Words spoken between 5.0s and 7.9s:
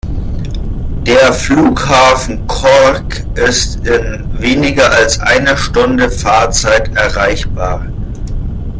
einer Stunde Fahrzeit erreichbar.